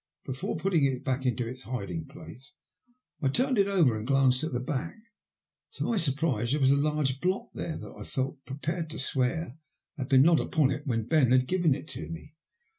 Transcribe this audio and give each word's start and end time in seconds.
Before 0.25 0.57
putting 0.57 0.83
it 0.85 1.03
back 1.05 1.27
into 1.27 1.47
its 1.47 1.61
hiding 1.61 2.07
place 2.07 2.55
I 3.21 3.27
turned 3.27 3.59
it 3.59 3.67
over 3.67 3.95
and 3.95 4.07
glanced 4.07 4.43
at 4.43 4.51
the 4.51 4.59
back. 4.59 4.95
To 5.73 5.83
my 5.83 5.97
surprise 5.97 6.49
there 6.53 6.59
was 6.59 6.71
a 6.71 6.75
large 6.75 7.19
blot 7.21 7.49
there 7.53 7.77
that 7.77 7.95
I 7.95 8.01
felt 8.03 8.43
prepared 8.47 8.89
to 8.89 8.97
swear 8.97 9.59
had 9.99 10.11
not 10.11 10.37
been 10.37 10.47
upon 10.47 10.71
it 10.71 10.87
when 10.87 11.05
Ben 11.05 11.31
had 11.31 11.45
given 11.45 11.75
it 11.75 11.87
to 11.89 12.09
me. 12.09 12.33